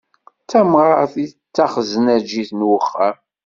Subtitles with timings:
[0.43, 3.17] D tamɣart i d taxeznaǧit n uxxam.